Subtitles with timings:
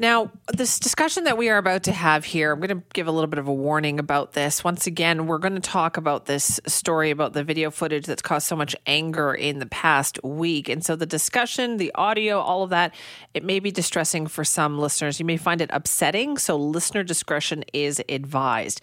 [0.00, 3.12] Now, this discussion that we are about to have here, I'm going to give a
[3.12, 4.64] little bit of a warning about this.
[4.64, 8.46] Once again, we're going to talk about this story about the video footage that's caused
[8.46, 10.70] so much anger in the past week.
[10.70, 12.94] And so the discussion, the audio, all of that,
[13.34, 15.20] it may be distressing for some listeners.
[15.20, 16.38] You may find it upsetting.
[16.38, 18.80] So listener discretion is advised.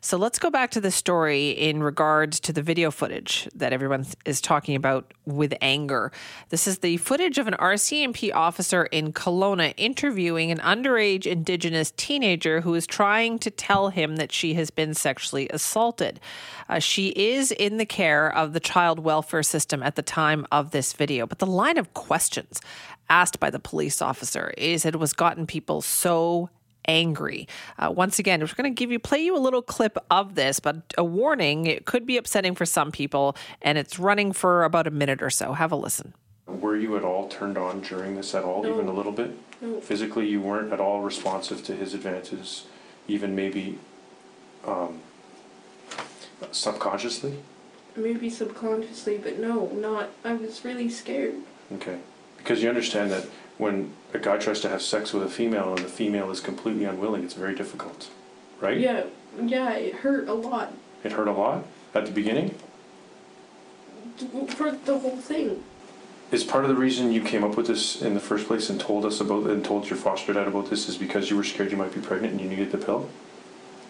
[0.00, 4.06] So let's go back to the story in regards to the video footage that everyone
[4.24, 6.12] is talking about with anger.
[6.50, 12.60] This is the footage of an RCMP officer in Kelowna interviewing an underage Indigenous teenager
[12.60, 16.20] who is trying to tell him that she has been sexually assaulted.
[16.68, 20.70] Uh, she is in the care of the child welfare system at the time of
[20.70, 22.60] this video, but the line of questions
[23.10, 26.50] asked by the police officer is it was gotten people so
[26.88, 27.46] angry.
[27.78, 30.58] Uh, once again, we're going to give you play you a little clip of this,
[30.58, 34.86] but a warning: it could be upsetting for some people, and it's running for about
[34.86, 35.52] a minute or so.
[35.52, 36.14] Have a listen.
[36.46, 38.72] Were you at all turned on during this at all, No.
[38.74, 39.32] even a little bit?
[39.60, 39.80] No.
[39.80, 42.64] Physically, you weren't at all responsive to his advances,
[43.06, 43.78] even maybe
[44.66, 45.00] um,
[46.50, 47.34] subconsciously?
[47.96, 50.10] Maybe subconsciously, but no, not.
[50.24, 51.34] I was really scared.
[51.74, 51.98] Okay.
[52.38, 53.26] Because you understand that
[53.58, 56.84] when a guy tries to have sex with a female and the female is completely
[56.84, 58.08] unwilling, it's very difficult,
[58.60, 58.78] right?
[58.78, 59.04] Yeah,
[59.42, 60.72] yeah, it hurt a lot
[61.04, 62.54] It hurt a lot at the beginning.
[64.48, 65.62] for the whole thing.
[66.30, 68.78] Is part of the reason you came up with this in the first place and
[68.78, 71.70] told us about and told your foster dad about this is because you were scared
[71.70, 73.08] you might be pregnant and you needed the pill?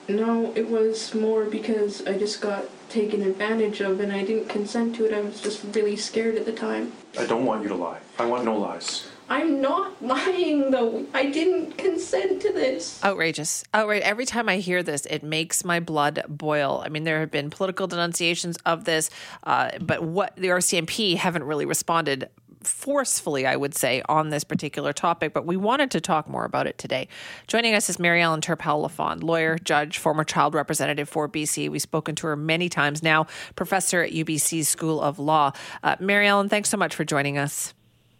[0.08, 4.96] No, it was more because I just got taken advantage of and I didn't consent
[4.96, 5.12] to it.
[5.12, 6.92] I was just really scared at the time.
[7.18, 7.98] I don't want you to lie.
[8.18, 9.08] I want no lies.
[9.28, 11.06] I'm not lying though.
[11.14, 13.02] I didn't consent to this.
[13.04, 13.64] Outrageous.
[13.74, 14.02] Outrage.
[14.02, 16.82] Every time I hear this, it makes my blood boil.
[16.84, 19.10] I mean, there have been political denunciations of this,
[19.44, 22.28] uh, but what the RCMP haven't really responded
[22.62, 25.32] forcefully, I would say, on this particular topic.
[25.32, 27.08] But we wanted to talk more about it today.
[27.46, 31.68] Joining us is Mary Ellen Turpel Lafond, lawyer, judge, former child representative for BC.
[31.70, 35.52] We've spoken to her many times now, professor at UBC's School of Law.
[35.82, 37.74] Uh, Mary Ellen, thanks so much for joining us.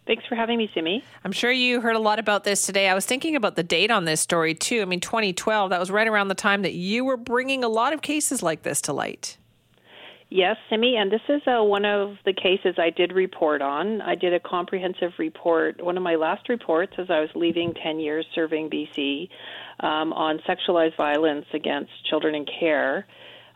[0.05, 1.03] Thanks for having me, Simi.
[1.23, 2.89] I'm sure you heard a lot about this today.
[2.89, 4.81] I was thinking about the date on this story too.
[4.81, 7.93] I mean, 2012, that was right around the time that you were bringing a lot
[7.93, 9.37] of cases like this to light.
[10.31, 13.99] Yes, Simi, and this is uh, one of the cases I did report on.
[14.01, 17.99] I did a comprehensive report, one of my last reports as I was leaving 10
[17.99, 19.27] years serving BC,
[19.79, 23.07] um, on sexualized violence against children in care.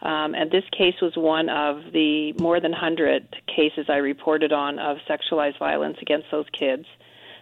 [0.04, 4.78] Um, and this case was one of the more than 100 cases I reported on
[4.78, 6.86] of sexualized violence against those kids,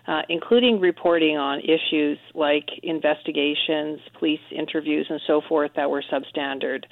[0.07, 6.83] uh, including reporting on issues like investigations, police interviews, and so forth that were substandard.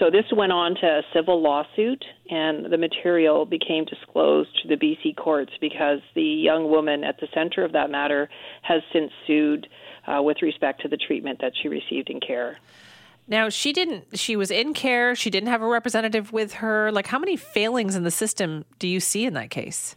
[0.00, 4.74] So this went on to a civil lawsuit, and the material became disclosed to the
[4.74, 8.28] BC courts because the young woman at the center of that matter
[8.62, 9.68] has since sued
[10.08, 12.58] uh, with respect to the treatment that she received in care.
[13.26, 15.14] Now, she didn't, she was in care.
[15.14, 16.92] She didn't have a representative with her.
[16.92, 19.96] Like, how many failings in the system do you see in that case?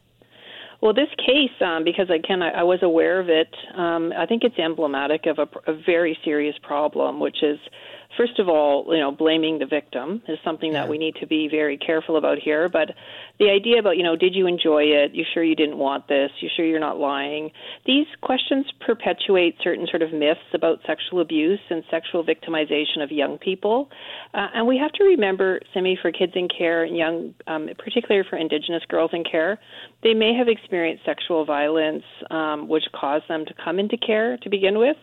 [0.81, 4.43] Well, this case, um, because again, I, I was aware of it, um, I think
[4.43, 7.59] it's emblematic of a, a very serious problem, which is
[8.15, 11.47] first of all, you know, blaming the victim is something that we need to be
[11.47, 12.69] very careful about here.
[12.69, 12.91] But
[13.39, 15.13] the idea about, you know, did you enjoy it?
[15.13, 16.31] You sure you didn't want this?
[16.39, 17.51] You sure you're not lying?
[17.85, 23.37] These questions perpetuate certain sort of myths about sexual abuse and sexual victimization of young
[23.37, 23.89] people.
[24.33, 28.27] Uh, and we have to remember, Simi, for kids in care and young, um, particularly
[28.29, 29.59] for Indigenous girls in care,
[30.03, 34.49] they may have experienced sexual violence, um, which caused them to come into care to
[34.49, 34.97] begin with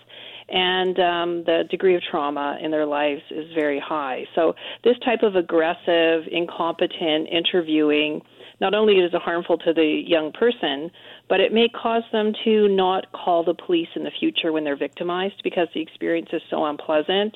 [0.49, 4.25] and um, the degree of trauma in their lives is very high.
[4.34, 8.22] So, this type of aggressive, incompetent interviewing
[8.60, 10.91] not only is it harmful to the young person,
[11.28, 14.77] but it may cause them to not call the police in the future when they're
[14.77, 17.34] victimized because the experience is so unpleasant.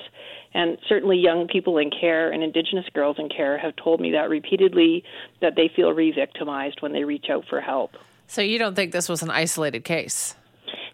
[0.53, 4.29] And certainly, young people in care and Indigenous girls in care have told me that
[4.29, 5.03] repeatedly
[5.41, 7.91] that they feel re victimized when they reach out for help.
[8.27, 10.35] So, you don't think this was an isolated case?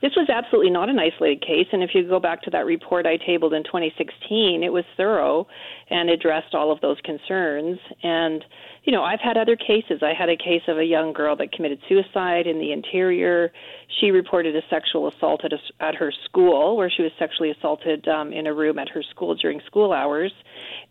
[0.02, 3.06] This was absolutely not an isolated case, and if you go back to that report
[3.06, 5.48] I tabled in 2016, it was thorough
[5.90, 7.80] and addressed all of those concerns.
[8.04, 8.44] And
[8.86, 10.02] you know, I've had other cases.
[10.04, 13.52] I had a case of a young girl that committed suicide in the interior.
[14.00, 18.08] She reported a sexual assault at, a, at her school, where she was sexually assaulted
[18.08, 20.32] um, in a room at her school during school hours,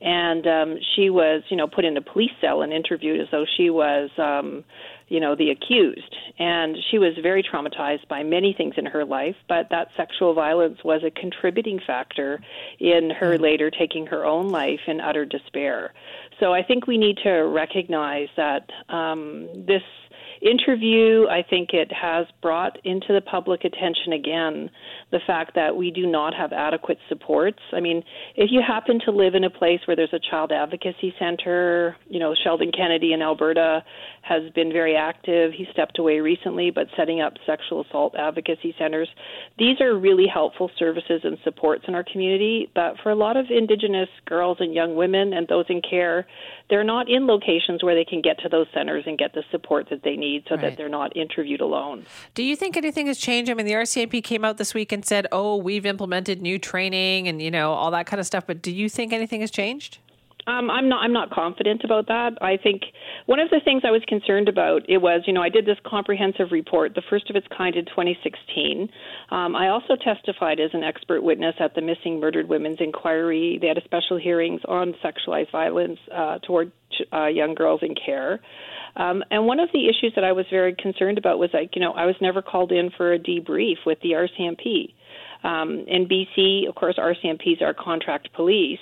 [0.00, 3.46] and um, she was, you know, put in a police cell and interviewed as though
[3.56, 4.11] she was.
[4.19, 4.64] Um,
[5.08, 6.17] you know, the accused.
[6.38, 10.79] And she was very traumatized by many things in her life, but that sexual violence
[10.82, 12.41] was a contributing factor
[12.81, 15.93] in her later taking her own life in utter despair.
[16.41, 17.84] So I think we need to recognize
[18.37, 19.83] that um, this
[20.44, 24.70] interview, I think it has brought into the public attention again
[25.11, 27.61] the fact that we do not have adequate supports.
[27.73, 28.02] I mean,
[28.37, 32.19] if you happen to live in a place where there's a child advocacy center, you
[32.19, 33.82] know, Sheldon Kennedy in Alberta
[34.23, 35.52] has been very active.
[35.52, 39.08] He stepped away recently, but setting up sexual assault advocacy centers.
[39.58, 43.46] These are really helpful services and supports in our community, but for a lot of
[43.50, 46.26] Indigenous girls and young women and those in care,
[46.70, 49.87] they're not in locations where they can get to those centers and get the support
[49.91, 50.63] that they need so right.
[50.63, 52.07] that they're not interviewed alone.
[52.35, 53.51] Do you think anything has changed?
[53.51, 57.29] I mean, the RCMP came out this week and said, "Oh, we've implemented new training
[57.29, 59.99] and you know all that kind of stuff." But do you think anything has changed?
[60.46, 61.02] Um, I'm not.
[61.02, 62.32] I'm not confident about that.
[62.43, 62.82] I think
[63.26, 65.79] one of the things I was concerned about it was, you know, I did this
[65.87, 68.88] comprehensive report, the first of its kind in 2016.
[69.31, 73.58] Um, I also testified as an expert witness at the Missing Murdered Women's Inquiry.
[73.61, 76.73] They had a special hearings on sexualized violence uh, toward
[77.12, 78.41] uh, young girls in care.
[78.96, 81.81] Um, and one of the issues that I was very concerned about was like, you
[81.81, 84.94] know, I was never called in for a debrief with the RCMP.
[85.43, 88.79] Um, in BC, of course, RCMPs are contract police.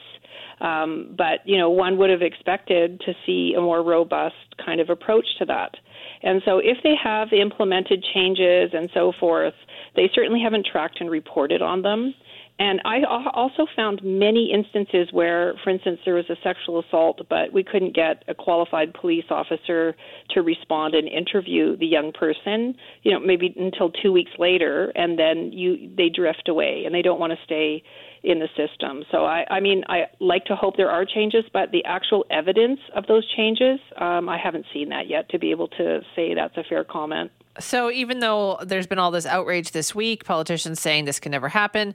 [0.60, 4.90] Um, but you know, one would have expected to see a more robust kind of
[4.90, 5.76] approach to that.
[6.22, 9.54] And so, if they have implemented changes and so forth,
[9.96, 12.14] they certainly haven't tracked and reported on them.
[12.62, 12.98] And I
[13.32, 17.92] also found many instances where, for instance, there was a sexual assault, but we couldn't
[17.92, 19.96] get a qualified police officer
[20.30, 22.76] to respond and interview the young person.
[23.02, 27.02] You know, maybe until two weeks later, and then you they drift away and they
[27.02, 27.82] don't want to stay
[28.22, 29.02] in the system.
[29.10, 32.78] So I, I mean, I like to hope there are changes, but the actual evidence
[32.94, 36.56] of those changes, um, I haven't seen that yet to be able to say that's
[36.56, 37.32] a fair comment.
[37.60, 41.48] So even though there's been all this outrage this week, politicians saying this can never
[41.48, 41.94] happen,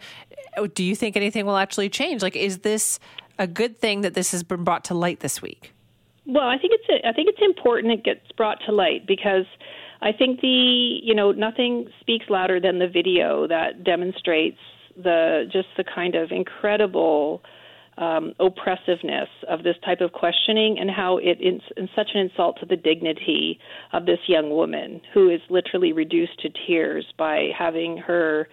[0.73, 2.21] do you think anything will actually change?
[2.21, 2.99] Like, is this
[3.39, 5.73] a good thing that this has been brought to light this week?
[6.25, 9.45] Well, I think it's a, I think it's important it gets brought to light because
[10.01, 14.59] I think the you know nothing speaks louder than the video that demonstrates
[14.95, 17.41] the just the kind of incredible
[17.97, 21.61] um, oppressiveness of this type of questioning and how it is
[21.95, 23.59] such an insult to the dignity
[23.93, 28.47] of this young woman who is literally reduced to tears by having her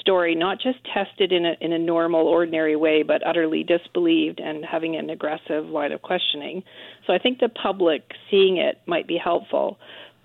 [0.00, 4.64] story not just tested in a in a normal ordinary way but utterly disbelieved and
[4.64, 6.62] having an aggressive line of questioning.
[7.06, 9.78] So i think the public seeing it might be helpful.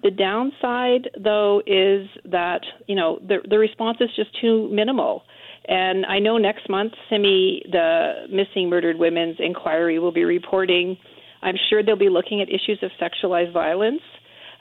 [0.04, 5.24] The downside though is that you know the the response is just too minimal
[5.66, 10.98] and I know next month, SIMI, the Missing Murdered Women's Inquiry, will be reporting.
[11.42, 14.02] I'm sure they'll be looking at issues of sexualized violence.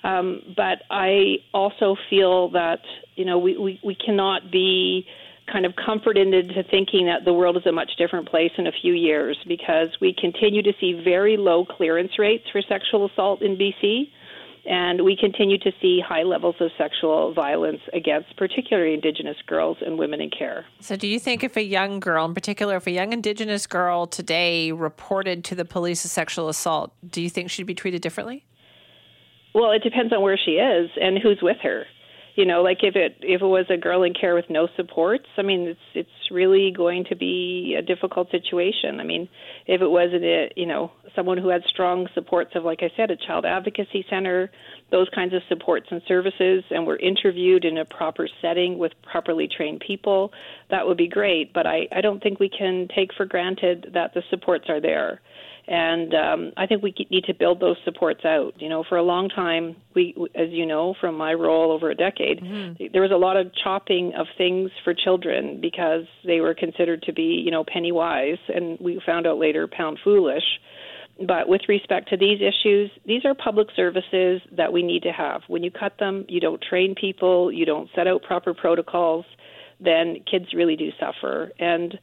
[0.05, 2.81] Um, but I also feel that
[3.15, 5.07] you know we, we, we cannot be
[5.51, 8.73] kind of comforted into thinking that the world is a much different place in a
[8.81, 13.57] few years because we continue to see very low clearance rates for sexual assault in
[13.57, 14.09] BC.
[14.65, 19.99] And we continue to see high levels of sexual violence against particularly Indigenous girls and
[19.99, 20.65] women in care.
[20.81, 24.07] So, do you think if a young girl, in particular, if a young Indigenous girl
[24.07, 28.45] today reported to the police a sexual assault, do you think she'd be treated differently?
[29.53, 31.85] Well, it depends on where she is and who's with her
[32.35, 35.27] you know like if it if it was a girl in care with no supports
[35.37, 39.01] i mean it's it's really going to be a difficult situation.
[39.01, 39.29] I mean
[39.67, 43.11] if it was a you know someone who had strong supports of like i said
[43.11, 44.51] a child advocacy center
[44.91, 49.49] those kinds of supports and services and were interviewed in a proper setting with properly
[49.55, 50.33] trained people
[50.71, 51.53] that would be great.
[51.53, 55.21] But i i don't think we can take for granted that the supports are there
[55.69, 58.55] and um, I think we need to build those supports out.
[58.57, 61.95] You know, for a long time, we, as you know from my role over a
[61.95, 62.85] decade, mm-hmm.
[62.93, 67.13] there was a lot of chopping of things for children because they were considered to
[67.13, 70.45] be, you know, penny wise, and we found out later pound foolish.
[71.27, 75.43] But with respect to these issues, these are public services that we need to have.
[75.47, 79.27] When you cut them, you don't train people, you don't set out proper protocols,
[79.79, 81.53] then kids really do suffer.
[81.59, 81.99] And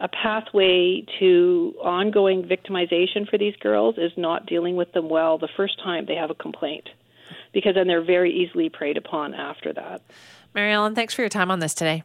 [0.00, 5.48] a pathway to ongoing victimization for these girls is not dealing with them well the
[5.56, 6.88] first time they have a complaint,
[7.52, 10.02] because then they're very easily preyed upon after that.
[10.54, 12.02] Mary Ellen, thanks for your time on this today.